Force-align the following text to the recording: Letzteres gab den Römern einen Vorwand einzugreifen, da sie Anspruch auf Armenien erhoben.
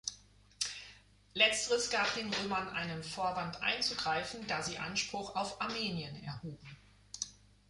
Letzteres 1.35 1.91
gab 1.91 2.11
den 2.15 2.33
Römern 2.33 2.67
einen 2.69 3.03
Vorwand 3.03 3.61
einzugreifen, 3.61 4.47
da 4.47 4.63
sie 4.63 4.79
Anspruch 4.79 5.35
auf 5.35 5.61
Armenien 5.61 6.23
erhoben. 6.23 6.75